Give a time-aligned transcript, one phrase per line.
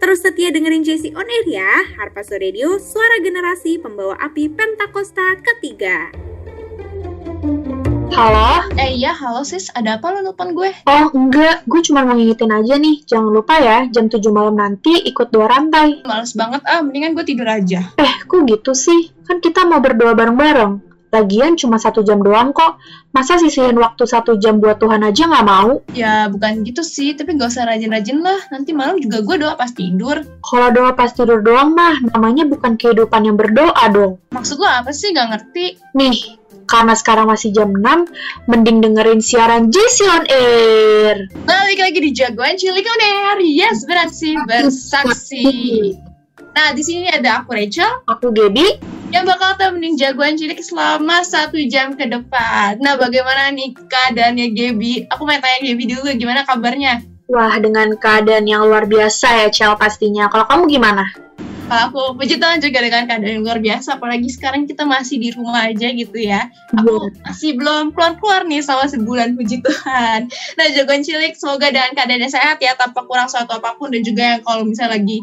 [0.00, 1.70] Terus setia dengerin JC On Air ya,
[2.00, 6.08] Harpazo Radio, suara generasi pembawa api Pentakosta ketiga.
[8.08, 8.64] Halo?
[8.80, 10.72] Eh iya, halo sis, ada apa lo nelfon gue?
[10.88, 15.04] Oh enggak, gue cuma mau ngingetin aja nih, jangan lupa ya, jam 7 malam nanti
[15.04, 16.00] ikut dua rantai.
[16.08, 17.92] Males banget ah, mendingan gue tidur aja.
[18.00, 19.12] Eh, kok gitu sih?
[19.28, 20.89] Kan kita mau berdoa bareng-bareng.
[21.10, 22.78] Lagian cuma satu jam doang kok.
[23.10, 25.82] Masa sisihin waktu satu jam buat Tuhan aja nggak mau?
[25.90, 28.38] Ya bukan gitu sih, tapi gak usah rajin-rajin lah.
[28.54, 30.22] Nanti malam juga gue doa pas tidur.
[30.46, 34.22] Kalau doa pas tidur doang mah, namanya bukan kehidupan yang berdoa dong.
[34.30, 35.10] Maksud lo apa sih?
[35.10, 35.82] Gak ngerti.
[35.98, 36.38] Nih,
[36.70, 41.26] karena sekarang masih jam 6, mending dengerin siaran JC On Air.
[41.42, 43.36] Balik lagi di jagoan cilik on air.
[43.42, 45.50] Yes, beraksi bersaksi.
[46.50, 48.78] Nah, di sini ada aku Rachel Aku Gaby,
[49.10, 52.78] yang bakal temenin jagoan cilik selama satu jam ke depan.
[52.78, 55.10] Nah, bagaimana nih keadaannya Gaby?
[55.10, 57.02] Aku mau tanya Gaby dulu, gimana kabarnya?
[57.26, 60.30] Wah, dengan keadaan yang luar biasa ya, Cel pastinya.
[60.30, 61.06] Kalau kamu gimana?
[61.70, 65.30] Kalau aku puji Tuhan juga dengan keadaan yang luar biasa, apalagi sekarang kita masih di
[65.30, 66.50] rumah aja gitu ya.
[66.74, 70.26] Aku masih belum keluar-keluar nih selama sebulan, puji Tuhan.
[70.58, 74.38] Nah, jagoan cilik, semoga dengan keadaannya sehat ya, tanpa kurang suatu apa pun, dan juga
[74.38, 75.22] yang kalau misalnya lagi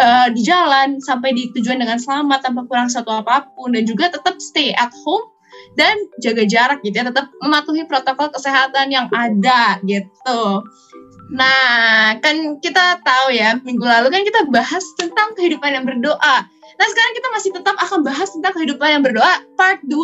[0.00, 4.10] eh, di jalan, sampai di tujuan dengan selamat, tanpa kurang suatu apa pun, dan juga
[4.10, 5.26] tetap stay at home,
[5.78, 10.62] dan jaga jarak gitu ya, tetap mematuhi protokol kesehatan yang ada gitu.
[11.32, 16.36] Nah, kan kita tahu ya, minggu lalu kan kita bahas tentang kehidupan yang berdoa.
[16.74, 19.94] Nah, sekarang kita masih tetap akan bahas tentang kehidupan yang berdoa part 2.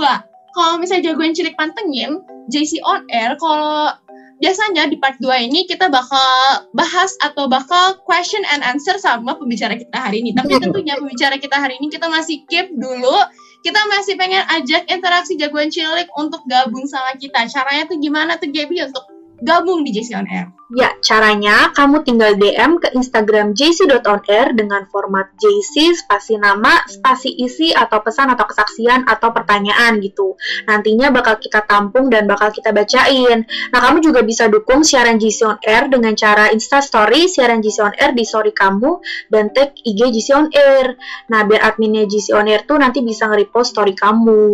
[0.50, 2.18] Kalau misalnya jagoan cilik pantengin,
[2.50, 3.94] JC On Air, kalau
[4.40, 9.76] biasanya di part 2 ini kita bakal bahas atau bakal question and answer sama pembicara
[9.76, 10.32] kita hari ini.
[10.32, 13.20] Tapi tentunya pembicara kita hari ini kita masih keep dulu.
[13.60, 17.44] Kita masih pengen ajak interaksi jagoan cilik untuk gabung sama kita.
[17.44, 19.04] Caranya tuh gimana tuh Gaby untuk
[19.40, 20.52] gabung di JC On Air?
[20.70, 27.74] Ya, caranya kamu tinggal DM ke Instagram jc.onair dengan format JC, spasi nama, spasi isi,
[27.74, 30.38] atau pesan atau kesaksian atau pertanyaan gitu.
[30.70, 33.50] Nantinya bakal kita tampung dan bakal kita bacain.
[33.74, 37.82] Nah, kamu juga bisa dukung siaran JC On Air dengan cara Insta Story siaran JC
[37.82, 40.94] On Air di story kamu dan tag IG JC On Air.
[41.34, 44.46] Nah, biar adminnya JC On Air tuh nanti bisa nge-repost story kamu.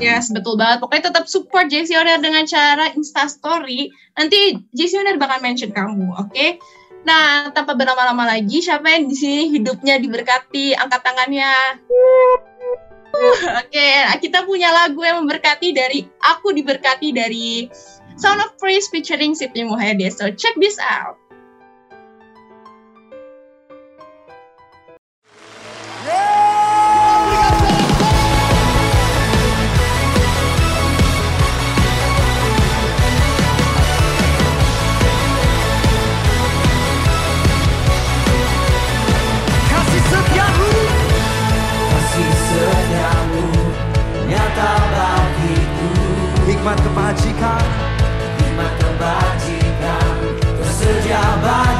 [0.00, 0.80] Yes, betul banget.
[0.80, 3.92] Pokoknya tetap support JC Air dengan cara Instastory.
[4.16, 6.46] Nanti JC Air bakal mention kamu, oke?
[7.02, 10.78] Nah, tanpa berlama-lama lagi, siapa yang di sini hidupnya diberkati?
[10.78, 11.52] Angkat tangannya.
[13.60, 17.68] Oke, nah, kita punya lagu yang memberkati dari Aku Diberkati dari
[18.16, 20.14] Sound of Praise featuring Siti Muhammad.
[20.14, 21.21] So, check this out.
[46.62, 47.64] Hikmat kebajikan.
[48.38, 50.14] Hikmat kebajikan.
[50.62, 51.71] Tersedia bagiku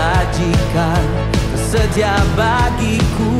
[0.00, 1.04] Kebajikan
[1.52, 3.36] tersedia bagiku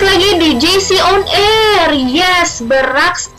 [0.00, 1.92] Balik lagi di JC On Air.
[1.92, 3.29] Yes, beraksi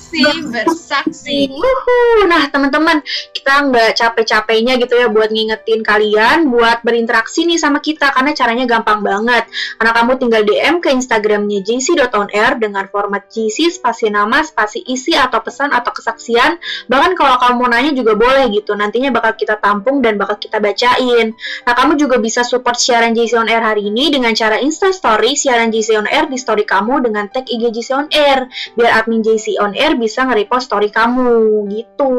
[0.51, 1.47] bersaksi.
[1.47, 2.27] Wuhu.
[2.27, 2.99] Nah, teman-teman,
[3.31, 8.65] kita nggak capek-capeknya gitu ya buat ngingetin kalian buat berinteraksi nih sama kita karena caranya
[8.67, 9.47] gampang banget.
[9.79, 15.39] Karena kamu tinggal DM ke Instagramnya jc.onair dengan format JC spasi nama, spasi isi atau
[15.39, 16.59] pesan atau kesaksian.
[16.91, 18.73] Bahkan kalau kamu mau nanya juga boleh gitu.
[18.75, 21.33] Nantinya bakal kita tampung dan bakal kita bacain.
[21.65, 25.37] Nah, kamu juga bisa support siaran JC On Air hari ini dengan cara Insta Story
[25.37, 28.49] siaran JC On Air di story kamu dengan tag IG JC On Air.
[28.73, 32.13] Biar admin JC On Air bisa nge-repost story kamu gitu.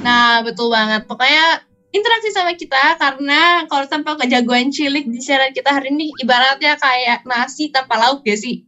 [0.00, 1.04] Nah, betul banget.
[1.04, 1.60] Pokoknya
[1.90, 7.26] interaksi sama kita karena kalau tanpa kejagoan cilik di siaran kita hari ini ibaratnya kayak
[7.26, 8.64] nasi tanpa lauk ya sih.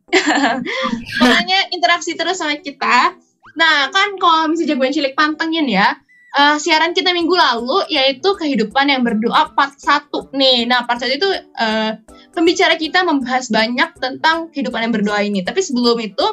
[1.23, 3.17] Makanya interaksi terus sama kita.
[3.57, 5.97] Nah, kan kalau misalnya jagoan cilik pantengin ya,
[6.37, 10.67] uh, siaran kita minggu lalu yaitu kehidupan yang berdoa part 1 nih.
[10.67, 11.29] Nah, part 1 itu
[11.61, 11.91] uh,
[12.33, 15.45] pembicara kita membahas banyak tentang kehidupan yang berdoa ini.
[15.45, 16.27] Tapi sebelum itu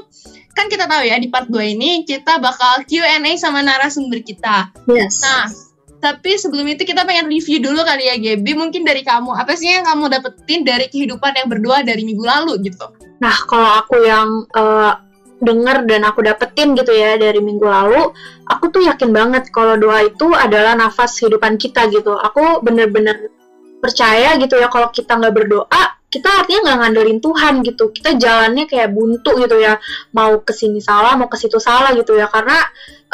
[0.55, 4.73] kan kita tahu ya di part 2 ini kita bakal Q&A sama narasumber kita.
[4.89, 5.21] Yes.
[5.23, 5.47] Nah,
[5.99, 9.35] tapi sebelum itu kita pengen review dulu kali ya Gaby, mungkin dari kamu.
[9.35, 12.87] Apa sih yang kamu dapetin dari kehidupan yang berdoa dari minggu lalu gitu?
[13.19, 14.95] Nah, kalau aku yang uh,
[15.43, 18.15] denger dan aku dapetin gitu ya dari minggu lalu,
[18.47, 22.15] aku tuh yakin banget kalau doa itu adalah nafas kehidupan kita gitu.
[22.15, 23.31] Aku bener-bener
[23.79, 27.91] percaya gitu ya kalau kita nggak berdoa, kita artinya nggak ngandelin Tuhan gitu.
[27.95, 29.79] Kita jalannya kayak buntu gitu ya,
[30.13, 32.27] mau ke sini salah, mau ke situ salah gitu ya.
[32.27, 32.59] Karena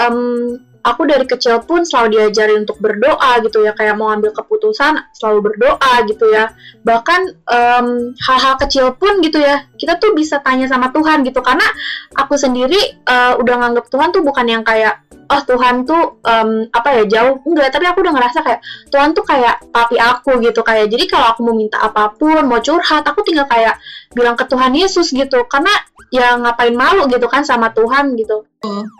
[0.01, 5.01] um, aku dari kecil pun selalu diajarin untuk berdoa gitu ya kayak mau ambil keputusan
[5.17, 6.53] selalu berdoa gitu ya
[6.85, 11.65] bahkan hal hal-hal kecil pun gitu ya kita tuh bisa tanya sama Tuhan gitu karena
[12.13, 17.01] aku sendiri uh, udah nganggap Tuhan tuh bukan yang kayak oh Tuhan tuh um, apa
[17.01, 18.59] ya jauh enggak tapi aku udah ngerasa kayak
[18.93, 22.61] Tuhan tuh kayak papi aku gitu kayak jadi kalau aku mau minta apa pun mau
[22.61, 23.77] curhat aku tinggal kayak
[24.13, 25.71] bilang ke Tuhan Yesus gitu karena
[26.13, 28.45] ya ngapain malu gitu kan sama Tuhan gitu.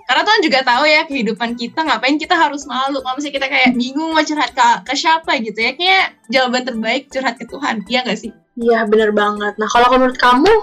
[0.05, 3.01] Karena Tuhan juga tahu ya kehidupan kita ngapain kita harus malu.
[3.01, 7.09] Kalau misalnya kita kayak bingung mau curhat ke, ke siapa gitu ya, kayak jawaban terbaik
[7.09, 7.85] curhat ke Tuhan.
[7.87, 8.31] Iya nggak sih?
[8.55, 9.57] Iya bener banget.
[9.57, 10.53] Nah kalau menurut kamu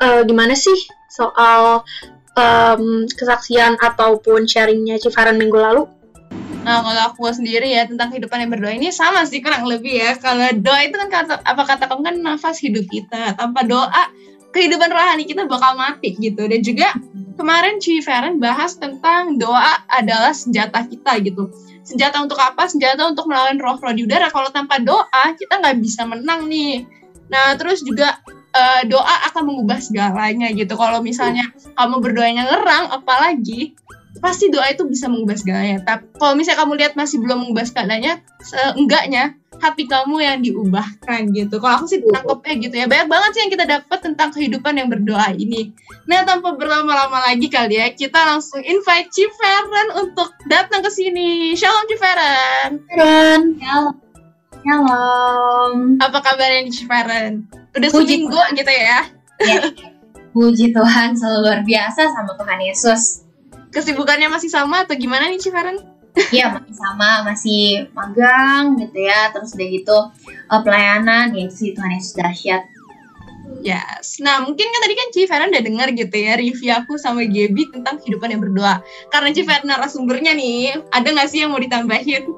[0.00, 0.76] uh, gimana sih
[1.10, 1.84] soal
[2.36, 5.82] um, kesaksian ataupun sharingnya Cifaran minggu lalu?
[6.66, 10.18] Nah, kalau aku sendiri ya tentang kehidupan yang berdoa ini sama sih kurang lebih ya.
[10.18, 13.38] Kalau doa itu kan kata apa kata kamu kan nafas hidup kita.
[13.38, 14.10] Tanpa doa
[14.56, 16.96] kehidupan rohani kita bakal mati gitu dan juga
[17.36, 21.52] kemarin Ci Feren bahas tentang doa adalah senjata kita gitu
[21.84, 26.08] senjata untuk apa senjata untuk melawan roh-roh di udara kalau tanpa doa kita nggak bisa
[26.08, 26.88] menang nih
[27.28, 28.16] nah terus juga
[28.54, 33.74] uh, doa akan mengubah segalanya gitu kalau misalnya kamu berdoanya ngerang apalagi
[34.18, 35.78] pasti doa itu bisa mengubah segalanya.
[35.84, 41.56] Tapi kalau misalnya kamu lihat masih belum mengubah segalanya, seenggaknya hati kamu yang diubahkan gitu.
[41.56, 42.86] Kalau aku sih nangkepnya gitu ya.
[42.88, 45.72] Banyak banget sih yang kita dapat tentang kehidupan yang berdoa ini.
[46.06, 51.56] Nah, tanpa berlama-lama lagi kali ya, kita langsung invite Ciferen untuk datang ke sini.
[51.56, 52.70] Shalom Ciferen.
[52.92, 53.40] Feren.
[53.58, 53.96] Shalom.
[54.66, 55.72] Shalom.
[56.02, 57.48] Apa kabarnya Ciferen?
[57.76, 59.04] Udah seminggu gitu ya?
[59.44, 59.60] Ya.
[60.32, 63.24] Puji Tuhan selalu luar biasa sama Tuhan Yesus.
[63.72, 65.76] Kesibukannya masih sama atau gimana nih Ciferen?
[66.32, 69.98] Iya masih sama, masih magang gitu ya, terus udah gitu
[70.48, 72.64] uh, pelayanan ya sih Tuhan Yesus dahsyat.
[73.60, 74.20] Yes.
[74.24, 78.00] Nah, mungkin kan tadi kan Ciferen udah dengar gitu ya review aku sama Gaby tentang
[78.00, 78.80] kehidupan yang berdoa.
[79.12, 82.32] Karena Ciferen narasumbernya nih, ada nggak sih yang mau ditambahin?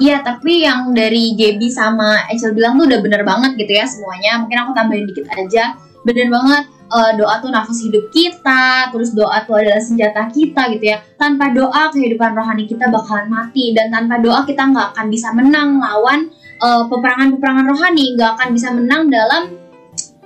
[0.00, 4.42] Iya, tapi yang dari Gaby sama Echel bilang tuh udah bener banget gitu ya semuanya.
[4.42, 5.76] Mungkin aku tambahin dikit aja.
[6.02, 10.84] Bener banget uh, doa tuh nafas hidup kita, terus doa tuh adalah senjata kita gitu
[10.92, 11.00] ya.
[11.16, 15.80] Tanpa doa kehidupan rohani kita bakalan mati dan tanpa doa kita nggak akan bisa menang
[15.80, 16.28] lawan
[16.60, 19.42] uh, peperangan-peperangan rohani, nggak akan bisa menang dalam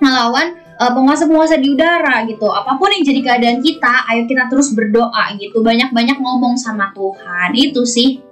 [0.03, 2.51] melawan uh, penguasa-penguasa di udara gitu.
[2.51, 5.63] Apa pun yang jadi keadaan kita, ayo kita terus berdoa gitu.
[5.63, 7.55] Banyak-banyak ngomong sama Tuhan.
[7.55, 8.26] Itu sih.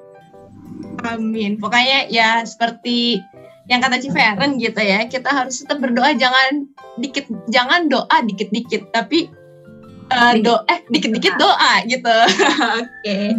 [1.04, 1.60] Amin.
[1.60, 3.20] Pokoknya ya seperti
[3.68, 6.68] yang kata Ciferen gitu ya kita harus tetap berdoa jangan
[7.00, 9.32] dikit jangan doa dikit-dikit tapi
[10.12, 13.32] uh, do eh dikit-dikit doa gitu oke okay.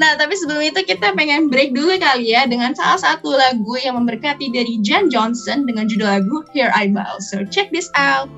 [0.00, 4.00] nah tapi sebelum itu kita pengen break dulu kali ya dengan salah satu lagu yang
[4.00, 8.32] memberkati dari Jan Johnson dengan judul lagu Here I Bow so check this out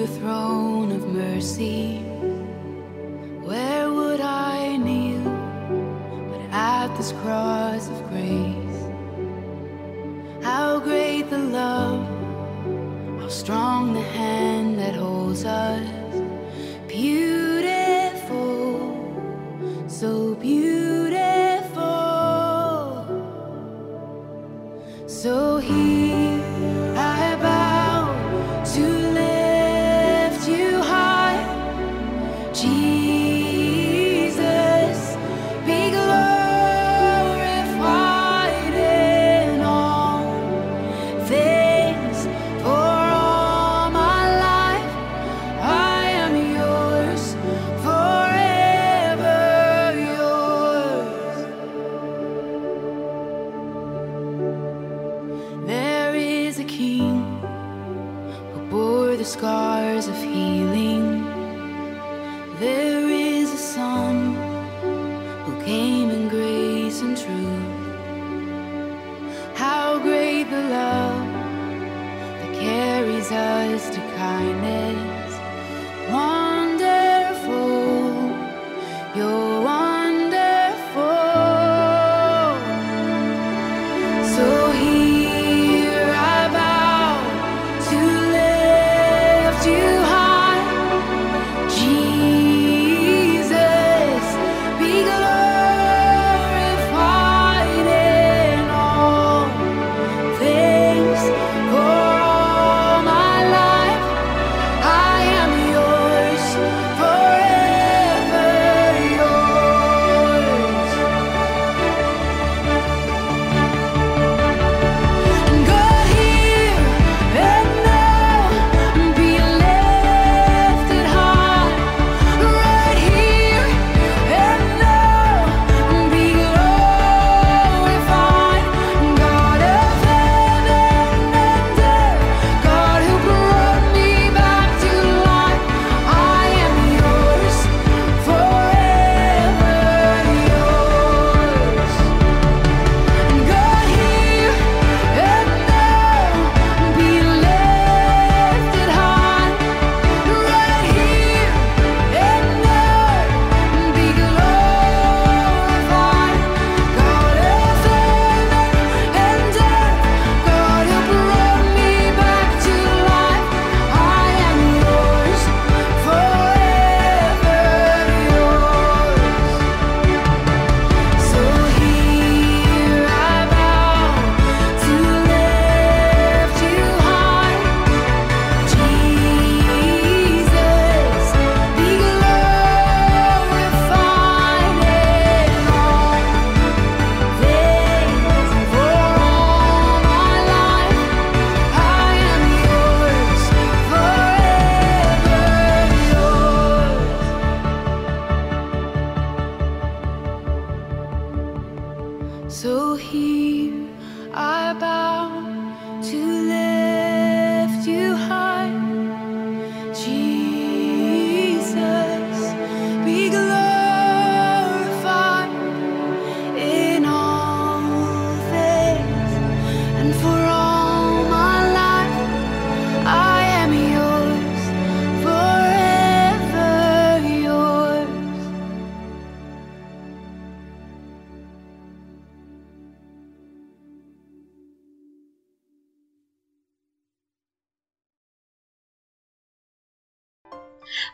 [0.00, 1.98] the throne of mercy,
[3.44, 5.20] where would I kneel
[6.30, 8.80] but at this cross of grace?
[10.42, 12.02] How great the love,
[13.20, 15.86] how strong the hand that holds us.
[16.88, 17.29] Beautiful,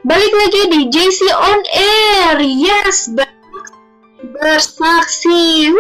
[0.05, 2.37] Balik lagi di JC on Air.
[2.45, 3.33] Yes, ber-
[4.37, 5.73] bersaksi.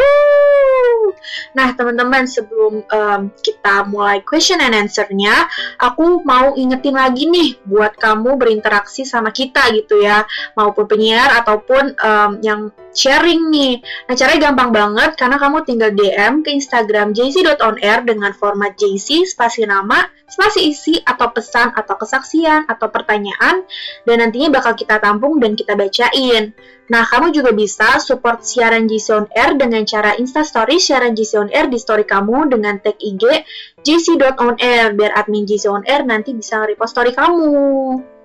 [1.53, 7.97] Nah, teman-teman, sebelum em, kita mulai question and answer-nya, aku mau ingetin lagi nih buat
[8.01, 10.25] kamu berinteraksi sama kita gitu ya,
[10.57, 12.61] maupun penyiar ataupun em, yang
[12.97, 13.85] sharing nih.
[14.09, 19.69] Nah, caranya gampang banget karena kamu tinggal DM ke Instagram jc.onair dengan format JC spasi
[19.69, 23.63] nama, spasi isi atau pesan atau kesaksian atau pertanyaan
[24.09, 26.57] dan nantinya bakal kita tampung dan kita bacain.
[26.87, 31.51] Nah, kamu juga bisa support siaran JC On Air dengan cara instastory siaran JC On
[31.53, 33.45] Air di story kamu dengan tag IG
[33.85, 38.16] jc.onair biar admin JC On Air nanti bisa nge-repost story kamu.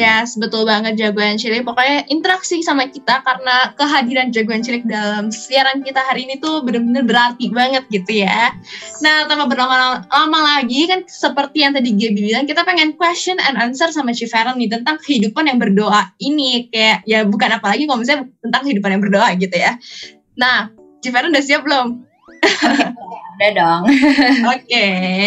[0.00, 1.60] Yes, betul banget jagoan cilik.
[1.60, 7.04] Pokoknya interaksi sama kita karena kehadiran jagoan cilik dalam siaran kita hari ini tuh bener-bener
[7.04, 8.48] berarti banget gitu ya.
[9.04, 13.92] Nah, tanpa berlama-lama lagi kan seperti yang tadi Gaby bilang, kita pengen question and answer
[13.92, 16.72] sama Ciferan nih tentang kehidupan yang berdoa ini.
[16.72, 19.76] Kayak ya bukan apa lagi kalau misalnya tentang kehidupan yang berdoa gitu ya.
[20.40, 20.72] Nah,
[21.04, 21.86] Ciferan udah siap belum?
[23.36, 23.82] Udah dong.
[24.56, 24.86] Oke,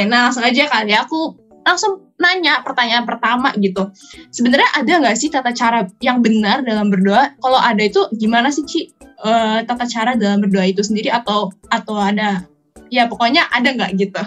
[0.10, 3.92] nah langsung aja kali aku langsung nanya pertanyaan pertama gitu.
[4.32, 7.36] Sebenarnya ada nggak sih tata cara yang benar dalam berdoa?
[7.44, 8.82] Kalau ada itu gimana sih Ci?
[9.24, 12.48] Eh, tata cara dalam berdoa itu sendiri atau atau ada
[12.88, 14.24] ya pokoknya ada nggak gitu?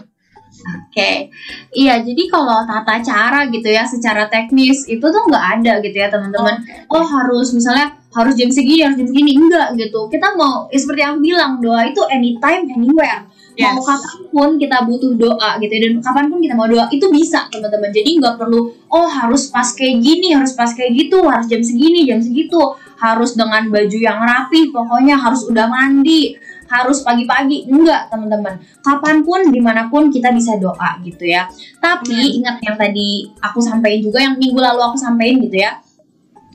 [0.67, 1.31] Oke,
[1.77, 6.09] iya jadi kalau tata cara gitu ya secara teknis itu tuh nggak ada gitu ya
[6.09, 6.65] teman-teman.
[6.89, 10.09] Oh harus misalnya harus jam segini harus jam segini enggak gitu.
[10.09, 13.29] Kita mau ya seperti yang bilang doa itu anytime anywhere.
[13.57, 13.89] Mau Yes.
[13.89, 17.49] kapan pun kita butuh doa gitu ya dan kapan pun kita mau doa itu bisa
[17.49, 17.89] teman-teman.
[17.89, 22.05] Jadi nggak perlu oh harus pas kayak gini harus pas kayak gitu harus jam segini
[22.05, 22.61] jam segitu.
[22.97, 26.37] Harus dengan baju yang rapi pokoknya harus udah mandi
[26.69, 27.71] harus pagi-pagi.
[27.71, 28.61] Enggak teman-teman.
[28.85, 31.49] Kapan pun di mana pun kita bisa doa gitu ya.
[31.81, 35.81] Tapi ingat yang tadi aku sampaikan juga yang minggu lalu aku sampaikan gitu ya.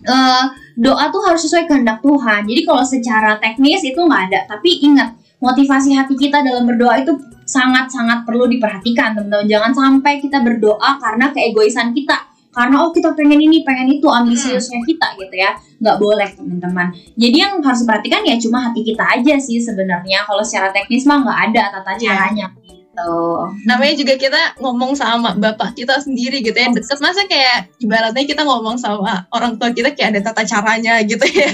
[0.01, 0.45] Eh,
[0.81, 2.45] doa tuh harus sesuai kehendak Tuhan.
[2.49, 4.39] Jadi kalau secara teknis itu nggak ada.
[4.49, 9.49] Tapi ingat motivasi hati kita dalam berdoa itu sangat-sangat perlu diperhatikan teman-teman.
[9.49, 12.29] Jangan sampai kita berdoa karena keegoisan kita.
[12.51, 15.55] Karena oh kita pengen ini pengen itu ambisiusnya kita gitu ya.
[15.79, 16.87] Nggak boleh teman-teman.
[17.15, 20.27] Jadi yang harus diperhatikan ya cuma hati kita aja sih sebenarnya.
[20.27, 21.99] Kalau secara teknis mah nggak ada tata Iya.
[22.11, 22.47] caranya
[22.91, 23.47] gitu.
[23.65, 26.69] Namanya juga kita ngomong sama bapak kita sendiri gitu ya.
[26.75, 31.23] Deket masa kayak ibaratnya kita ngomong sama orang tua kita kayak ada tata caranya gitu
[31.31, 31.51] ya.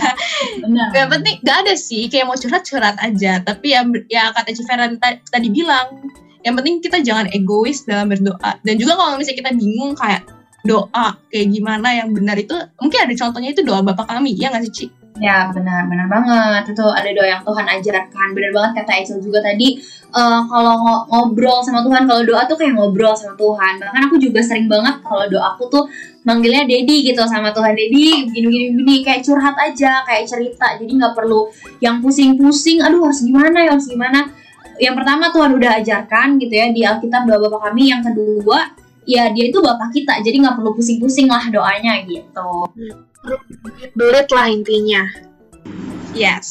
[0.65, 0.87] Benar.
[0.93, 3.41] Gak penting gak ada sih kayak mau curhat curhat aja.
[3.45, 6.01] Tapi ya ya kata Ciferan ta- tadi bilang
[6.41, 8.57] yang penting kita jangan egois dalam berdoa.
[8.65, 10.25] Dan juga kalau misalnya kita bingung kayak
[10.67, 14.67] doa kayak gimana yang benar itu mungkin ada contohnya itu doa bapak kami ya nggak
[14.67, 14.85] sih Ci?
[15.17, 16.77] Ya benar, benar banget.
[16.77, 18.27] Itu ada doa yang Tuhan ajarkan.
[18.37, 19.97] Benar banget kata Aisyah juga tadi.
[20.07, 23.75] eh, kalau ngo- ngobrol sama Tuhan, kalau doa tuh kayak ngobrol sama Tuhan.
[23.75, 25.83] Bahkan aku juga sering banget kalau doaku tuh
[26.23, 27.75] manggilnya Dedi gitu sama Tuhan.
[27.75, 30.79] Dedi, gini gini kayak curhat aja, kayak cerita.
[30.79, 31.51] Jadi nggak perlu
[31.83, 32.79] yang pusing-pusing.
[32.87, 34.31] Aduh harus gimana ya, harus gimana.
[34.79, 37.91] Yang pertama Tuhan udah ajarkan gitu ya di Alkitab doa Bapak kami.
[37.91, 38.63] Yang kedua
[39.03, 40.23] ya dia itu Bapak kita.
[40.23, 42.49] Jadi nggak perlu pusing-pusing lah doanya gitu.
[43.93, 45.03] Belit lah intinya.
[46.17, 46.47] Yes.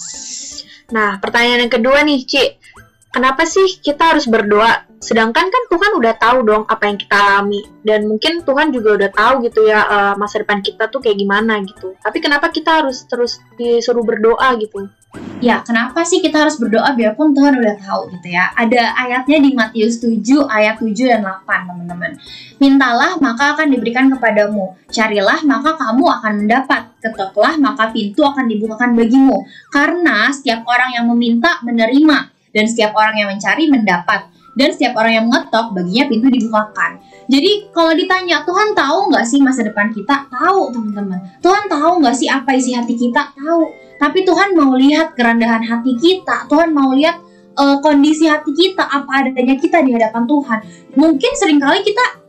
[0.95, 2.45] Nah, pertanyaan yang kedua nih, Ci.
[3.17, 4.85] Kenapa sih kita harus berdoa?
[5.01, 7.65] Sedangkan kan Tuhan udah tahu dong apa yang kita alami.
[7.81, 11.65] Dan mungkin Tuhan juga udah tahu gitu ya eh, masa depan kita tuh kayak gimana
[11.65, 11.97] gitu.
[11.97, 14.93] Tapi kenapa kita harus terus disuruh berdoa gitu?
[15.41, 18.53] Ya, kenapa sih kita harus berdoa biarpun Tuhan udah tahu gitu ya.
[18.53, 20.21] Ada ayatnya di Matius 7
[20.53, 22.21] ayat 7 dan 8, teman-teman.
[22.61, 24.77] Mintalah maka akan diberikan kepadamu.
[24.93, 26.93] Carilah maka kamu akan mendapat.
[27.01, 29.41] Ketoklah maka pintu akan dibukakan bagimu.
[29.73, 34.31] Karena setiap orang yang meminta menerima dan setiap orang yang mencari mendapat.
[34.57, 36.97] Dan setiap orang yang mengetok baginya pintu dibukakan.
[37.29, 40.33] Jadi kalau ditanya Tuhan tahu nggak sih masa depan kita?
[40.33, 41.21] Tahu teman-teman.
[41.45, 43.37] Tuhan tahu nggak sih apa isi hati kita?
[43.37, 43.63] Tahu.
[44.01, 46.49] Tapi Tuhan mau lihat kerendahan hati kita.
[46.49, 47.21] Tuhan mau lihat
[47.53, 50.59] eh, kondisi hati kita, apa adanya kita di hadapan Tuhan.
[50.97, 52.26] Mungkin sering kali kita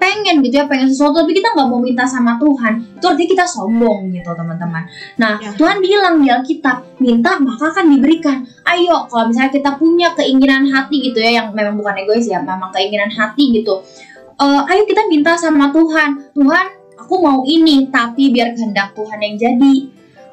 [0.00, 2.96] pengen gitu ya, pengen sesuatu, tapi kita nggak mau minta sama Tuhan.
[2.96, 4.88] Itu artinya kita sombong gitu teman-teman.
[5.20, 5.52] Nah, Ya.
[5.52, 8.40] Tuhan bilang di Alkitab, minta maka akan diberikan.
[8.64, 12.72] Ayo, kalau misalnya kita punya keinginan hati gitu ya, yang memang bukan egois ya, memang
[12.72, 13.84] keinginan hati gitu.
[14.40, 16.32] Eh, ayo kita minta sama Tuhan.
[16.32, 19.76] Tuhan, aku mau ini, tapi biar kehendak Tuhan yang jadi.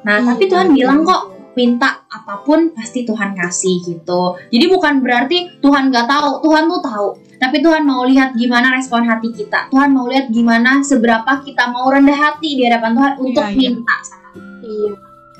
[0.08, 0.76] Nah, Hmm, tapi Tuhan betul.
[0.80, 4.38] bilang kok minta apa pun pasti Tuhan kasih gitu.
[4.48, 7.08] Jadi bukan berarti Tuhan nggak tahu, Tuhan tuh tahu.
[7.38, 9.70] Tapi Tuhan mau lihat gimana respon hati kita.
[9.70, 13.70] Tuhan mau lihat gimana seberapa kita mau rendah hati di hadapan Tuhan untuk Iya, iya.
[13.70, 14.28] minta sama
[14.62, 14.92] Iya.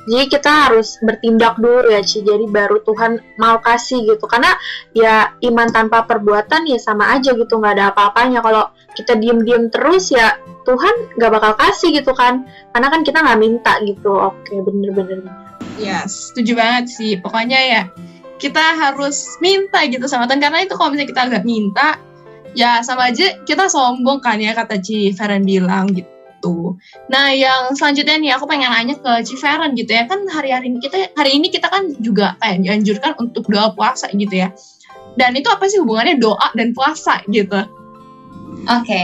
[0.09, 2.25] Jadi kita harus bertindak dulu ya, Ci.
[2.25, 4.25] Jadi baru Tuhan mau kasih gitu.
[4.25, 4.57] Karena
[4.95, 8.41] ya iman tanpa perbuatan ya sama aja gitu, nggak ada apa-apanya.
[8.41, 12.47] Kalau kita diem-diem terus ya Tuhan nggak bakal kasih gitu kan.
[12.73, 14.09] Karena kan kita nggak minta gitu.
[14.09, 15.29] Oke, bener-bener.
[15.77, 17.21] Yes, setuju banget sih.
[17.21, 17.81] Pokoknya ya
[18.39, 21.99] kita harus minta gitu sama Tuhan karena itu kalau misalnya kita nggak minta
[22.57, 26.79] ya sama aja kita sombong kan ya kata Ci Feren bilang gitu.
[27.11, 30.79] Nah yang selanjutnya nih aku pengen nanya ke Ci Feren gitu ya kan hari-hari ini
[30.79, 34.49] kita hari ini kita kan juga kayak dianjurkan untuk doa puasa gitu ya.
[35.19, 37.59] Dan itu apa sih hubungannya doa dan puasa gitu?
[38.69, 39.01] Oke,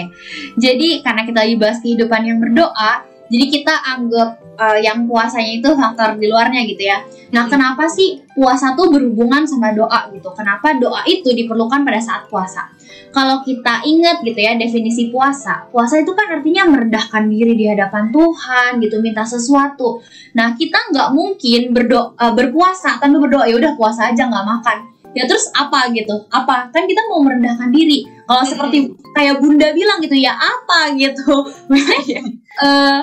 [0.59, 5.69] jadi karena kita lagi bahas kehidupan yang berdoa, jadi kita anggap uh, yang puasanya itu
[5.75, 7.03] faktor di luarnya gitu ya.
[7.31, 10.31] Nah, kenapa sih puasa tuh berhubungan sama doa gitu?
[10.33, 12.71] Kenapa doa itu diperlukan pada saat puasa?
[13.11, 18.11] Kalau kita ingat gitu ya definisi puasa, puasa itu kan artinya merendahkan diri di hadapan
[18.11, 20.03] Tuhan gitu, minta sesuatu.
[20.35, 24.77] Nah, kita nggak mungkin berdoa berpuasa tanpa berdoa ya udah puasa aja nggak makan.
[25.15, 26.27] Ya terus apa gitu?
[26.27, 26.67] Apa?
[26.75, 28.03] Kan kita mau merendahkan diri.
[28.27, 31.47] Kalau seperti kayak bunda bilang gitu ya apa gitu
[32.67, 32.99] eh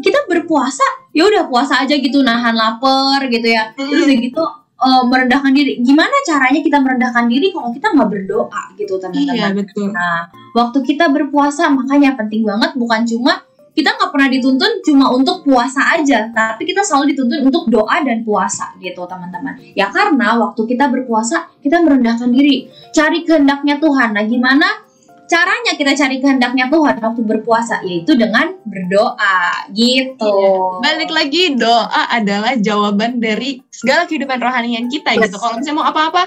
[0.00, 0.82] kita berpuasa
[1.14, 4.42] ya udah puasa aja gitu nahan lapar gitu ya terus udah gitu
[4.74, 5.78] eh, merendahkan diri.
[5.80, 9.52] Gimana caranya kita merendahkan diri kalau kita nggak berdoa gitu Iya teman-teman?
[9.62, 9.86] betul.
[9.94, 13.40] Nah, waktu kita berpuasa makanya penting banget bukan cuma
[13.74, 18.22] kita nggak pernah dituntun cuma untuk puasa aja, tapi kita selalu dituntun untuk doa dan
[18.22, 19.58] puasa gitu teman-teman.
[19.74, 24.14] Ya karena waktu kita berpuasa kita merendahkan diri, cari kehendaknya Tuhan.
[24.14, 24.83] Nah, gimana
[25.24, 27.80] caranya kita cari kehendaknya Tuhan waktu berpuasa?
[27.84, 30.28] Yaitu dengan berdoa gitu.
[30.28, 30.84] Iya.
[30.84, 35.28] Balik lagi doa adalah jawaban dari segala kehidupan rohanian kita Yes.
[35.28, 35.36] gitu.
[35.40, 36.22] Kalau misalnya mau apa-apa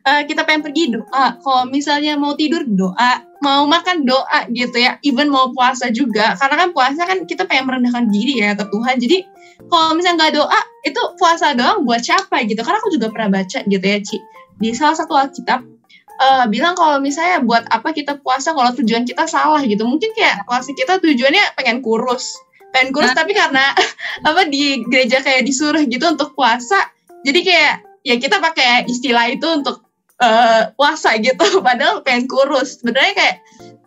[0.00, 1.26] eh, kita pengen pergi doa.
[1.38, 4.96] Kalau misalnya mau tidur doa, mau makan doa gitu ya.
[5.06, 6.34] Even mau puasa juga.
[6.40, 8.96] Karena kan puasa kan kita pengen merendahkan diri ya ke Tuhan.
[8.98, 9.18] Jadi
[9.68, 12.64] kalau misalnya nggak doa itu puasa doang buat siapa gitu.
[12.64, 14.16] Karena aku juga pernah baca gitu ya Ci.
[14.60, 15.79] Di salah satu Alkitab
[16.20, 19.82] eh, bilang kalau misalnya buat apa kita puasa kalau tujuan kita salah gitu.
[19.88, 22.36] Mungkin kayak puasa kita tujuannya pengen kurus.
[22.70, 23.72] Pengen kurus tapi karena
[24.28, 26.78] apa di gereja kayak disuruh gitu untuk puasa
[27.20, 29.84] jadi kayak ya kita pakai istilah itu untuk
[30.20, 31.44] eh, puasa gitu.
[31.66, 32.80] Padahal pengen kurus.
[32.80, 33.36] Sebenarnya kayak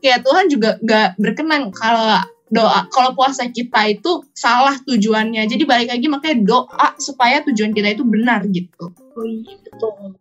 [0.04, 2.22] kayak Tuhan juga gak berkenan kalau
[2.54, 5.50] doa kalau puasa kita itu salah tujuannya.
[5.50, 8.94] Jadi balik lagi makanya doa supaya tujuan kita itu benar gitu.
[8.94, 10.18] Oh iya, betul.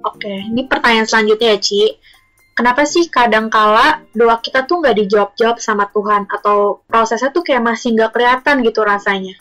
[0.00, 1.82] Oke, ini pertanyaan selanjutnya ya, Ci.
[2.56, 7.96] Kenapa sih kadang-kala doa kita tuh nggak dijawab-jawab sama Tuhan atau prosesnya tuh kayak masih
[7.96, 9.32] nggak kelihatan gitu rasanya?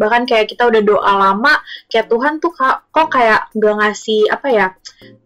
[0.00, 1.60] Bahkan kayak kita udah doa lama,
[1.92, 4.66] kayak Tuhan tuh kok kayak nggak ngasih apa ya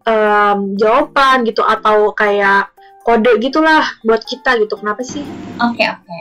[0.03, 2.67] em, jawaban gitu atau kayak
[3.07, 4.75] kode gitulah buat kita gitu.
[4.75, 5.23] Kenapa sih?
[5.63, 6.17] Oke oke.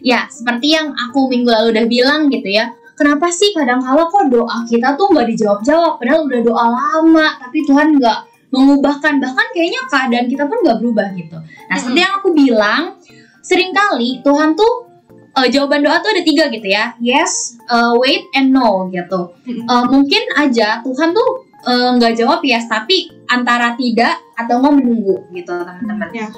[0.00, 2.72] Ya seperti yang aku minggu lalu udah bilang gitu ya.
[3.00, 5.96] Kenapa sih kadang-kala kok doa kita tuh nggak dijawab-jawab?
[5.96, 8.18] Padahal udah doa lama, tapi Tuhan nggak
[8.52, 9.16] mengubahkan.
[9.16, 11.40] Bahkan kayaknya keadaan kita pun nggak berubah gitu.
[11.40, 13.00] Nah seperti yang aku bilang,
[13.40, 14.92] sering kali Tuhan tuh
[15.32, 16.92] eh, jawaban doa tuh ada tiga gitu ya.
[17.00, 19.32] Yes, eh, wait, and no gitu.
[19.48, 25.56] Eh, mungkin aja Tuhan tuh nggak jawab yes, tapi antara tidak atau mau menunggu gitu
[25.56, 26.08] teman-teman.
[26.12, 26.28] Ya.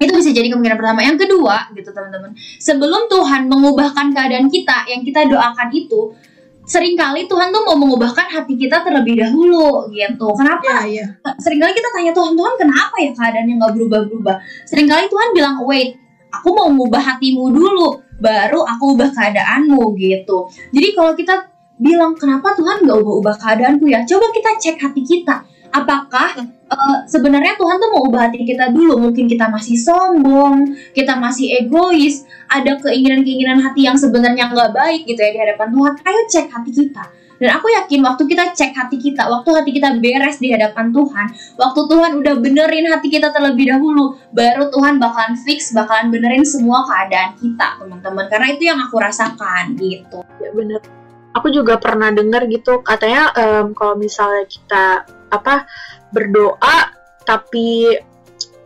[0.00, 1.04] Itu bisa jadi kemungkinan pertama.
[1.04, 2.32] Yang kedua, gitu teman-teman.
[2.56, 6.16] Sebelum Tuhan mengubahkan keadaan kita yang kita doakan itu,
[6.64, 10.32] sering kali Tuhan tuh mau mengubahkan hati kita terlebih dahulu gitu.
[10.32, 10.88] Kenapa?
[10.88, 14.36] iya Seringkali kita tanya Tuhan, Tuhan kenapa ya keadaannya nggak berubah-berubah?
[14.72, 16.00] Seringkali Tuhan bilang, wait,
[16.32, 20.48] aku mau mengubah hatimu dulu, baru aku ubah keadaanmu gitu.
[20.72, 21.34] Jadi kalau kita
[21.76, 24.00] bilang kenapa Tuhan nggak ubah-ubah keadaanku ya?
[24.08, 25.44] Coba kita cek hati kita.
[25.70, 28.98] Apakah eh, sebenarnya Tuhan tuh mau ubah hati kita dulu?
[29.10, 35.18] Mungkin kita masih sombong, kita masih egois, ada keinginan-keinginan hati yang sebenarnya nggak baik gitu
[35.22, 35.92] ya di hadapan Tuhan.
[36.02, 37.04] Ayo cek hati kita.
[37.40, 41.26] Dan aku yakin waktu kita cek hati kita, waktu hati kita beres di hadapan Tuhan,
[41.56, 46.84] waktu Tuhan udah benerin hati kita terlebih dahulu, baru Tuhan bakalan fix, bakalan benerin semua
[46.84, 48.28] keadaan kita, teman-teman.
[48.28, 50.20] Karena itu yang aku rasakan gitu.
[50.36, 50.84] Ya bener.
[51.32, 55.66] Aku juga pernah dengar gitu katanya em, kalau misalnya kita apa
[56.10, 56.92] berdoa
[57.24, 57.94] tapi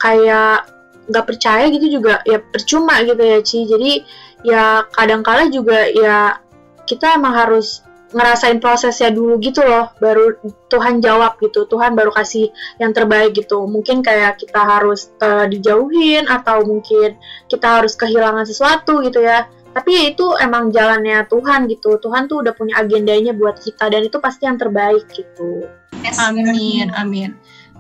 [0.01, 0.69] kayak
[1.09, 2.25] nggak percaya gitu juga.
[2.25, 3.69] Ya percuma gitu ya Ci.
[3.69, 3.93] Jadi
[4.45, 6.41] ya kadang-kala juga ya
[6.85, 10.39] kita emang harus ngerasain prosesnya dulu gitu loh baru
[10.71, 11.67] Tuhan jawab gitu.
[11.67, 13.67] Tuhan baru kasih yang terbaik gitu.
[13.67, 17.19] Mungkin kayak kita harus eh, dijauhin atau mungkin
[17.51, 19.51] kita harus kehilangan sesuatu gitu ya.
[19.75, 21.99] Tapi ya itu emang jalannya Tuhan gitu.
[21.99, 25.67] Tuhan tuh udah punya agendanya buat kita dan itu pasti yang terbaik gitu
[26.13, 27.31] Amin, amin.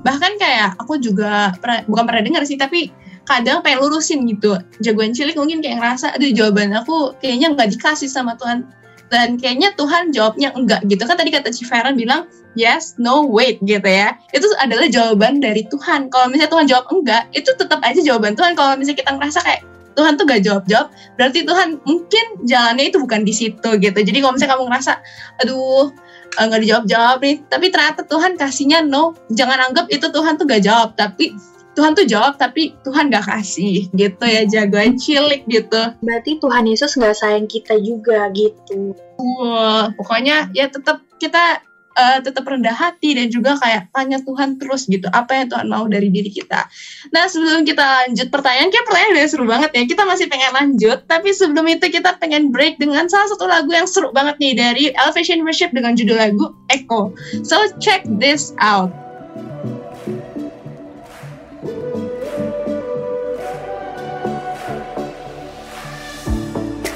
[0.04, 2.92] Bahkan kayak aku juga pernah, bukan pernah dengar sih, tapi
[3.24, 4.60] kadang pengen lurusin gitu.
[4.84, 8.68] Jagoan cilik mungkin kayak ngerasa, aduh jawaban aku kayaknya nggak dikasih sama Tuhan.
[9.12, 11.04] Dan kayaknya Tuhan jawabnya enggak gitu.
[11.04, 12.26] Kan tadi kata Ciferan bilang,
[12.58, 14.16] yes, no, wait gitu ya.
[14.32, 16.10] Itu adalah jawaban dari Tuhan.
[16.10, 18.58] Kalau misalnya Tuhan jawab enggak, itu tetap aja jawaban Tuhan.
[18.58, 19.62] Kalau misalnya kita ngerasa kayak,
[19.94, 23.94] Tuhan tuh gak jawab-jawab, berarti Tuhan mungkin jalannya itu bukan di situ gitu.
[23.94, 24.92] Jadi kalau misalnya kamu ngerasa,
[25.46, 25.94] aduh
[26.38, 27.36] nggak dijawab-jawab nih.
[27.46, 29.14] Tapi ternyata Tuhan kasihnya no.
[29.30, 31.34] Jangan anggap itu Tuhan tuh gak jawab tapi
[31.74, 35.82] Tuhan tuh jawab tapi Tuhan gak kasih gitu ya jagoan cilik gitu.
[36.02, 38.94] Berarti Tuhan Yesus nggak sayang kita juga gitu.
[39.18, 41.62] Wah pokoknya ya tetap kita
[41.94, 45.87] eh, tetap rendah hati dan juga kayak tanya Tuhan terus gitu apa yang Tuhan mau
[45.87, 46.66] dari diri kita.
[47.14, 50.98] Nah sebelum kita lanjut pertanyaan kayak pertanyaan udah seru banget ya kita masih pengen lanjut
[51.07, 54.85] tapi sebelum itu kita pengen break dengan salah satu lagu yang seru banget nih dari
[54.94, 57.14] Elevation Worship dengan judul lagu Echo.
[57.46, 58.90] So check this out.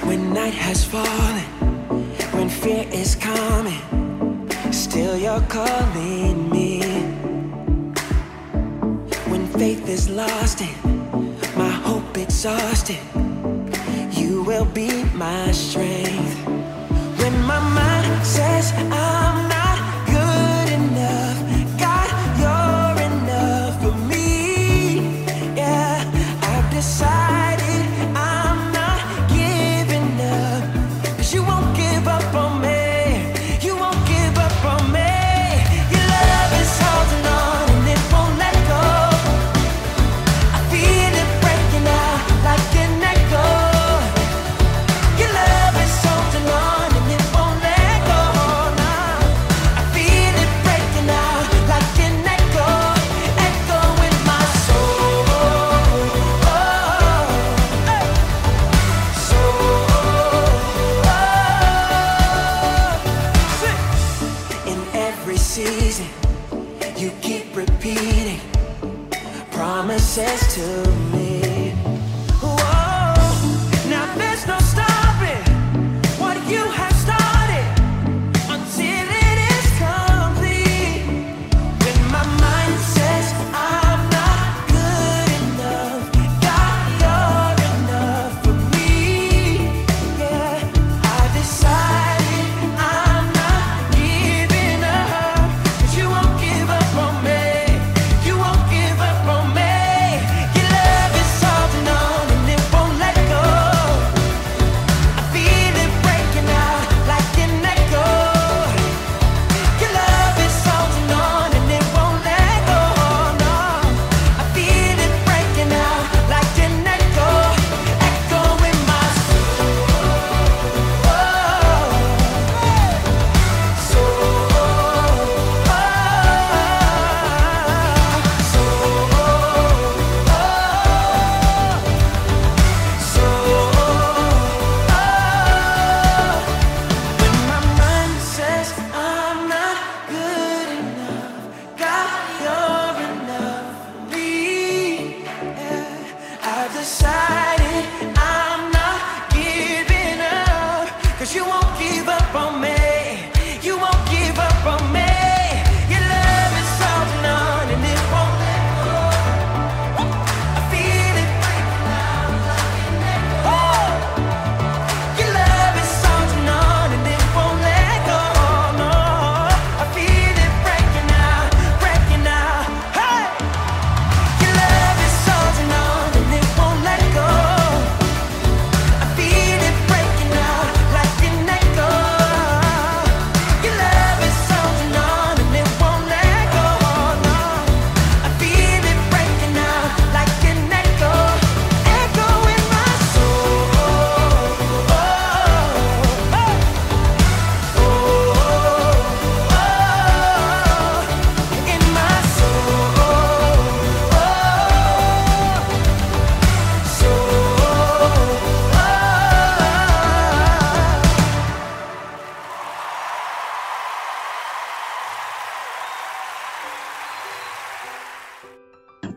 [0.08, 1.44] When night has fallen,
[2.32, 3.82] when fear is coming,
[4.72, 6.80] still you're calling me.
[9.30, 10.76] When faith is lost and
[11.56, 13.00] my hope exhausted,
[14.12, 16.36] you will be my strength.
[17.20, 19.57] When my mind says I'm not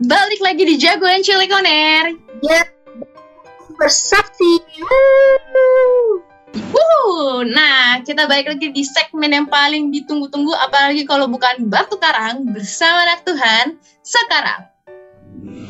[0.02, 2.18] Balik lagi di Jagoan Cilik On Air.
[2.42, 2.66] Ya,
[3.78, 4.58] bersaksi.
[6.74, 7.46] Wuh.
[7.46, 13.06] Nah kita balik lagi di segmen yang paling ditunggu-tunggu apalagi kalau bukan Batu Karang bersama
[13.06, 14.66] anak Tuhan sekarang.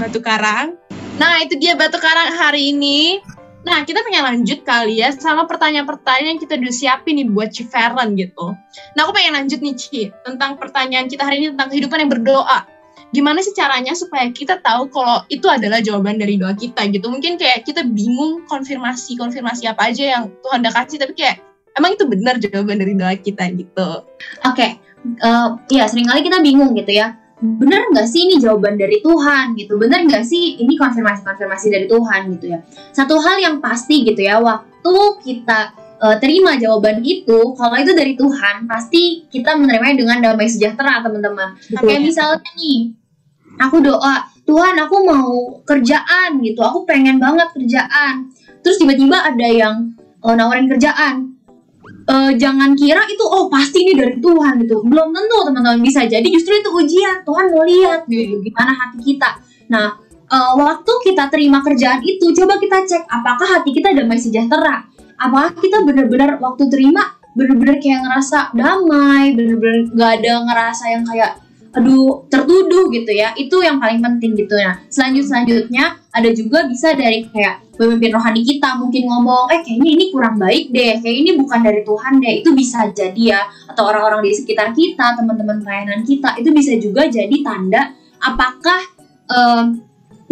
[0.00, 0.80] Batu Karang.
[1.20, 3.20] Nah, itu dia Batu Karang hari ini.
[3.62, 8.16] Nah, kita pengen lanjut kali ya sama pertanyaan-pertanyaan yang kita udah siapin nih buat Ciferen
[8.16, 8.56] gitu.
[8.96, 12.71] Nah, aku pengen lanjut nih Ci, tentang pertanyaan kita hari ini tentang kehidupan yang berdoa.
[13.12, 17.12] Gimana sih caranya supaya kita tahu kalau itu adalah jawaban dari doa kita gitu.
[17.12, 21.44] Mungkin kayak kita bingung konfirmasi-konfirmasi apa aja yang Tuhan udah kasih, tapi kayak
[21.76, 23.88] emang itu benar jawaban dari doa kita gitu.
[24.48, 27.20] Oke, eh, ya sering kali kita bingung gitu ya.
[27.42, 29.74] Bener nggak sih ini jawaban dari Tuhan gitu?
[29.74, 32.58] Bener nggak sih ini konfirmasi-konfirmasi dari Tuhan gitu ya?
[32.94, 34.94] Satu hal yang pasti gitu ya, waktu
[35.26, 41.02] kita eh, terima jawaban itu, kalau itu dari Tuhan, pasti kita menerimanya dengan damai sejahtera
[41.02, 41.58] teman-teman.
[41.82, 42.94] Kayak misalnya nih,
[43.58, 48.30] aku doa, Tuhan aku mau kerjaan gitu, aku pengen banget kerjaan.
[48.62, 51.34] Terus tiba-tiba ada yang eh, nawarin kerjaan,
[52.06, 54.82] eh, jangan kira itu oh pasti ini dari Tuhan gitu.
[54.86, 56.06] Belum tentu teman-teman bisa.
[56.06, 57.26] Jadi justru itu ujian.
[57.26, 58.38] Tuhan mau lihat gitu.
[58.42, 59.30] Gimana hati kita?
[59.70, 59.98] Nah
[60.30, 64.86] eh, waktu kita terima kerjaan itu coba kita cek apakah hati kita damai sejahtera?
[65.18, 71.32] Apakah kita benar-benar waktu terima benar-benar kayak ngerasa damai benar-benar gak ada ngerasa yang kayak
[71.72, 73.32] aduh tertuduh gitu ya.
[73.36, 74.54] Itu yang paling penting gitu.
[74.56, 79.90] Nah selanjut selanjutnya ada juga bisa dari kayak pemimpin rohani kita mungkin ngomong eh kayaknya
[79.96, 81.00] ini kurang baik deh.
[81.00, 82.32] Kayak ini bukan dari Tuhan deh.
[82.44, 83.42] Itu bisa jadi ya.
[83.72, 88.80] Atau orang-orang di sekitar kita teman-teman pelayanan kita itu bisa juga jadi tanda apakah
[89.26, 89.64] em,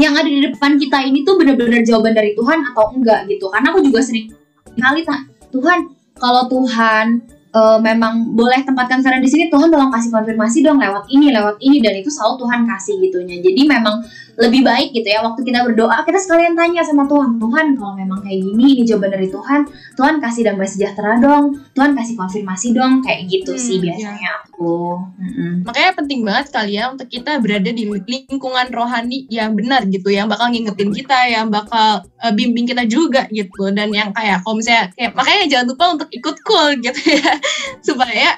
[0.01, 3.49] yang ada di depan kita ini tuh benar-benar jawaban dari Tuhan atau enggak gitu.
[3.49, 4.33] Karena aku juga sering
[4.77, 5.03] kali
[5.51, 5.79] Tuhan
[6.17, 7.07] kalau Tuhan
[7.51, 11.57] eh, memang boleh tempatkan kalian di sini Tuhan tolong kasih konfirmasi dong lewat ini lewat
[11.59, 13.37] ini dan itu selalu Tuhan kasih gitunya.
[13.43, 14.03] Jadi memang
[14.41, 15.21] lebih baik gitu ya.
[15.21, 19.13] Waktu kita berdoa kita sekalian tanya sama Tuhan Tuhan kalau memang kayak gini ini jawaban
[19.13, 19.61] dari Tuhan
[19.95, 24.97] Tuhan kasih damai sejahtera dong Tuhan kasih konfirmasi dong kayak gitu Hmm, sih biasanya aku.
[25.21, 25.53] Mm-mm.
[25.69, 30.29] Makanya penting banget kali ya untuk kita berada di lingkungan rohani yang benar gitu, yang
[30.29, 34.93] bakal ngingetin kita, yang bakal eh, bimbing kita juga gitu, dan yang kayak kalau misalnya
[34.97, 37.33] kayak makanya jangan lupa untuk ikut cool gitu ya,
[37.87, 38.29] supaya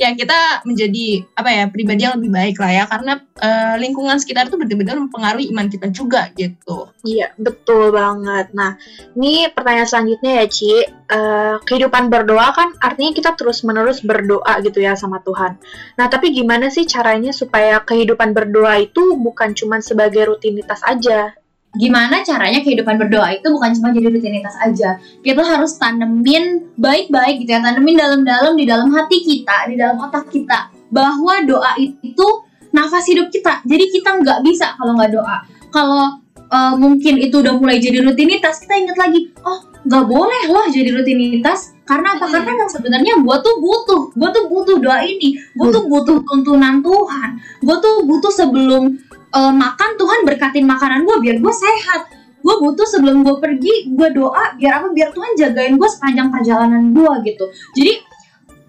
[0.00, 4.48] ya kita menjadi apa ya pribadi yang lebih baik lah ya, karena eh, lingkungan sekitar
[4.48, 6.88] itu benar-benar mempengaruhi iman kita juga gitu.
[7.04, 8.56] Iya, betul banget.
[8.56, 8.80] Nah,
[9.12, 10.72] ini pertanyaan selanjutnya ya, Ci.
[10.88, 15.60] Eh, kehidupan berdoa kan artinya kita terus-menerus berdoa gitu ya sama Tuhan.
[16.00, 21.36] Nah, tapi gimana sih caranya supaya kehidupan berdoa itu bukan cuma sebagai rutinitas aja?
[21.78, 24.98] Gimana caranya kehidupan berdoa itu bukan cuma jadi rutinitas aja.
[25.22, 30.26] Kita harus tanemin baik-baik gitu ya tanemin dalam-dalam di dalam hati kita di dalam otak
[30.34, 32.26] kita bahwa doa itu
[32.74, 33.62] nafas hidup kita.
[33.62, 35.36] Jadi kita nggak bisa kalau nggak doa.
[35.70, 40.66] Kalau eh, mungkin itu udah mulai jadi rutinitas kita ingat lagi oh nggak boleh loh
[40.66, 41.78] jadi rutinitas.
[41.86, 42.30] Karena apa?
[42.30, 45.38] Karena emang sebenarnya gue tuh butuh gue tuh butuh doa ini.
[45.54, 47.30] Gue tuh butuh tuntunan Tuhan.
[47.62, 48.94] Gue tuh butuh sebelum
[49.34, 52.02] eh, makan Tuhan berkatin makanan gue biar gue sehat.
[52.40, 56.96] Gue butuh sebelum gue pergi gue doa biar apa biar Tuhan jagain gue sepanjang perjalanan
[56.96, 57.44] gue gitu.
[57.76, 57.92] Jadi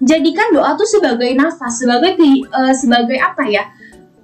[0.02, 3.64] jadikan doa tuh sebagai nafas sebagai eh, sebagai apa ya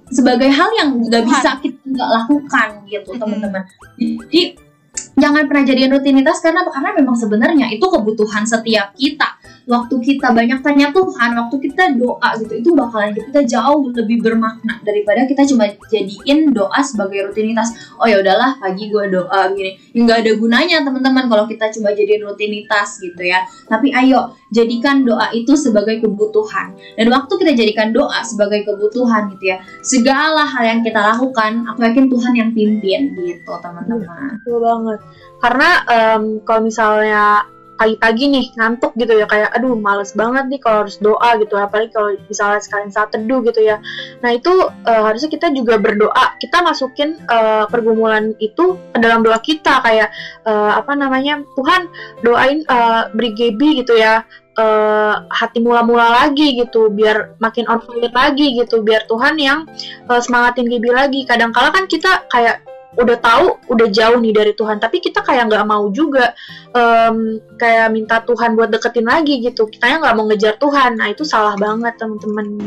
[0.08, 3.62] sebagai hal yang nggak bisa kita nggak lakukan gitu teman-teman.
[3.96, 4.68] Jadi
[5.14, 9.37] jangan pernah jadiin rutinitas karena karena memang sebenarnya itu kebutuhan setiap kita
[9.68, 14.80] waktu kita banyak tanya Tuhan, waktu kita doa gitu, itu bakalan kita jauh lebih bermakna
[14.80, 17.76] daripada kita cuma jadiin doa sebagai rutinitas.
[18.00, 19.76] Oh ya udahlah, pagi gue doa gini.
[19.92, 23.44] Nggak ada gunanya teman-teman kalau kita cuma jadiin rutinitas gitu ya.
[23.68, 26.72] Tapi ayo jadikan doa itu sebagai kebutuhan.
[26.96, 31.84] Dan waktu kita jadikan doa sebagai kebutuhan gitu ya, segala hal yang kita lakukan, aku
[31.84, 34.40] yakin Tuhan yang pimpin gitu teman-teman.
[34.40, 34.98] Betul banget.
[35.38, 37.44] Karena em, kalau misalnya
[37.78, 41.94] pagi-pagi nih ngantuk gitu ya kayak aduh males banget nih kalau harus doa gitu apalagi
[41.94, 43.78] kalau misalnya sekalian saat teduh gitu ya.
[44.20, 44.50] Nah itu
[44.84, 50.10] eh, harusnya kita juga berdoa kita masukin eh, pergumulan itu ke dalam doa kita kayak
[50.44, 51.86] eh, apa namanya Tuhan
[52.26, 54.26] doain eh, beri Gaby gitu ya
[54.58, 57.78] eh, hati mula-mula lagi gitu biar makin on
[58.10, 59.70] lagi gitu biar Tuhan yang
[60.10, 61.20] eh, semangatin Gaby lagi.
[61.22, 62.66] Kadang-kala kan kita kayak
[62.98, 66.34] udah tahu udah jauh nih dari Tuhan tapi kita kayak nggak mau juga
[66.74, 71.22] em, kayak minta Tuhan buat deketin lagi gitu kitanya nggak mau ngejar Tuhan nah itu
[71.22, 72.58] salah banget teman-teman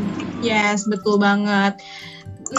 [0.42, 1.78] Yes, betul banget.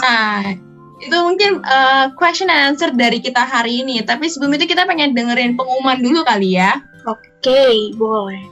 [0.00, 0.56] Nah,
[1.04, 4.00] itu mungkin uh, question and answer dari kita hari ini.
[4.00, 6.80] Tapi sebelum itu kita pengen dengerin pengumuman dulu kali ya.
[7.04, 7.64] oke
[8.00, 8.42] boleh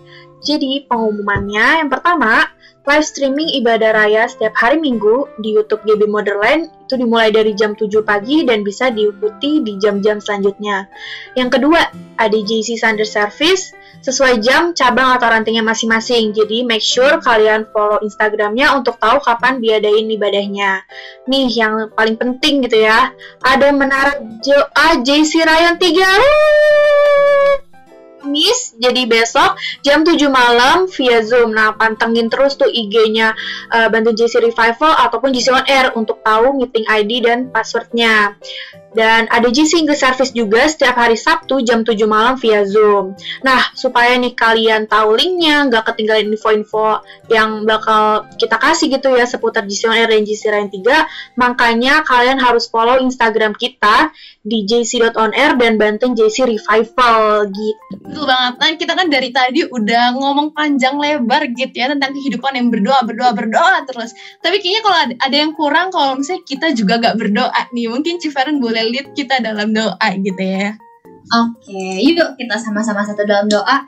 [0.42, 2.50] jadi pengumumannya yang pertama
[2.82, 7.72] live streaming ibadah raya setiap hari Minggu di YouTube GB Motherland itu dimulai dari jam
[7.72, 10.92] 7 pagi dan bisa diikuti di jam-jam selanjutnya.
[11.32, 11.80] Yang kedua,
[12.20, 13.72] ada JC Sunday Service
[14.04, 16.36] sesuai jam, cabang atau rantingnya masing-masing.
[16.36, 20.84] Jadi make sure kalian follow Instagramnya untuk tahu kapan diadain ibadahnya.
[21.32, 24.20] Nih yang paling penting gitu ya, ada menara
[25.00, 27.11] JC Rayon 3.
[28.22, 31.50] Kamis, jadi besok jam 7 malam via Zoom.
[31.50, 33.34] Nah, pantengin terus tuh IG-nya
[33.74, 38.38] uh, Bantu JC Revival ataupun JC On Air untuk tahu meeting ID dan passwordnya.
[38.92, 43.18] Dan ada JC English Service juga setiap hari Sabtu jam 7 malam via Zoom.
[43.42, 49.26] Nah, supaya nih kalian tahu linknya, nggak ketinggalan info-info yang bakal kita kasih gitu ya
[49.26, 50.78] seputar JC On Air dan JC Rain 3,
[51.40, 57.94] makanya kalian harus follow Instagram kita di jc.onair dan Banten JC Revival gitu.
[58.02, 58.54] Betul banget.
[58.58, 63.06] Nah, kita kan dari tadi udah ngomong panjang lebar gitu ya tentang kehidupan yang berdoa,
[63.06, 64.10] berdoa, berdoa terus.
[64.42, 67.86] Tapi kayaknya kalau ada, yang kurang kalau misalnya kita juga gak berdoa nih.
[67.86, 70.74] Mungkin Ciferen boleh lead kita dalam doa gitu ya.
[71.30, 73.86] Oke, yuk kita sama-sama satu dalam doa.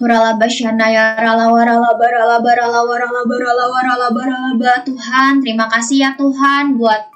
[0.00, 4.80] Hurala basyana ya rala warala barala barala warala barala warala barala ba.
[4.80, 7.09] Tuhan, terima kasih ya Tuhan buat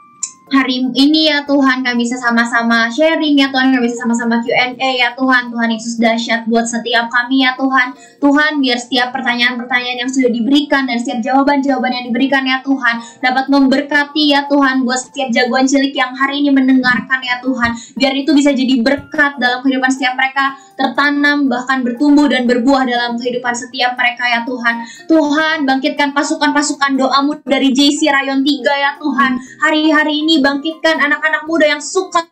[0.53, 5.17] hari ini ya Tuhan kami bisa sama-sama sharing ya Tuhan kami bisa sama-sama Q&A ya
[5.17, 5.49] Tuhan.
[5.49, 7.97] Tuhan Yesus dahsyat buat setiap kami ya Tuhan.
[8.21, 13.49] Tuhan biar setiap pertanyaan-pertanyaan yang sudah diberikan dan setiap jawaban-jawaban yang diberikan ya Tuhan dapat
[13.49, 17.71] memberkati ya Tuhan buat setiap jagoan cilik yang hari ini mendengarkan ya Tuhan.
[17.97, 23.17] Biar itu bisa jadi berkat dalam kehidupan setiap mereka tertanam bahkan bertumbuh dan berbuah dalam
[23.17, 24.75] kehidupan setiap mereka ya Tuhan.
[25.09, 29.33] Tuhan bangkitkan pasukan-pasukan doamu dari JC Rayon 3 ya Tuhan.
[29.65, 32.27] Hari-hari ini bangkitkan anak-anak muda yang suka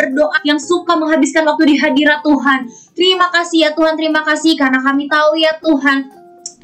[0.00, 2.66] berdoa yang suka menghabiskan waktu di hadirat Tuhan.
[2.96, 5.98] Terima kasih ya Tuhan terima kasih karena kami tahu ya Tuhan.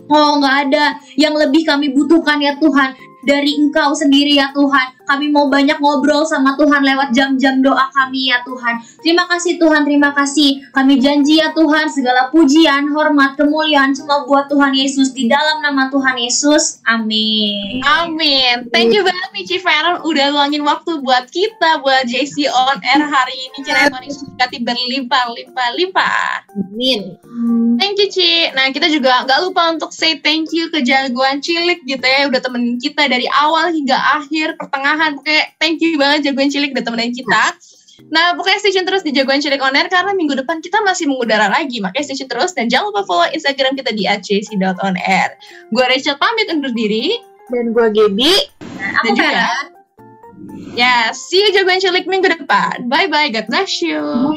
[0.09, 2.97] Oh nggak ada yang lebih kami butuhkan ya Tuhan.
[3.27, 4.96] Dari Engkau sendiri ya Tuhan.
[5.07, 8.83] Kami mau banyak ngobrol sama Tuhan lewat jam-jam doa kami ya Tuhan.
[8.99, 10.67] Terima kasih Tuhan, terima kasih.
[10.75, 15.87] Kami janji ya Tuhan segala pujian, hormat, kemuliaan cuma buat Tuhan Yesus di dalam nama
[15.95, 16.83] Tuhan Yesus.
[16.83, 17.87] Amin.
[17.87, 18.67] Amin.
[18.75, 23.07] Thank you banget nih Chief Aaron udah luangin waktu buat kita, buat JC On Air
[23.07, 23.57] hari ini.
[23.63, 26.51] Kiranya Tuhan Yesus berkati berlimpah-limpah-limpah.
[26.51, 27.15] Amin.
[27.79, 28.51] Thank you Ci.
[28.59, 32.27] Nah kita juga nggak lupa untuk say thank you ke jagoan cilik gitu ya.
[32.27, 34.96] Udah temenin kita dari awal hingga akhir, pertengahan.
[34.97, 37.55] Pokoknya thank you banget jagoan cilik udah temenin kita.
[38.13, 41.09] Nah, pokoknya stay tune terus di Jagoan Cilik On Air karena minggu depan kita masih
[41.09, 41.81] mengudara lagi.
[41.81, 45.29] Makanya stay tune terus dan jangan lupa follow Instagram kita di @jc.onair.
[45.73, 47.17] Gue Rachel pamit undur diri.
[47.49, 48.35] Dan gue Gaby.
[48.77, 49.49] Dan juga,
[50.77, 52.85] ya, see you Jagoan Cilik minggu depan.
[52.93, 54.37] Bye-bye, God bless you.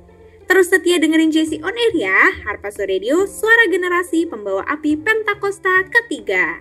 [0.49, 6.59] Terus setia dengerin JC On Air ya, Harpazo Radio, suara generasi pembawa api Pentakosta ketiga.